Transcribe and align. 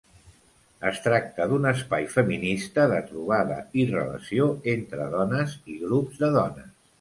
Es 0.91 1.01
tracta 1.07 1.45
d'un 1.51 1.67
espai 1.71 2.07
feminista 2.13 2.85
de 2.93 2.97
trobada 3.11 3.59
i 3.83 3.85
relació 3.93 4.49
entre 4.75 5.07
dones 5.13 5.55
i 5.77 5.77
grups 5.85 6.25
de 6.25 6.33
dones. 6.41 6.75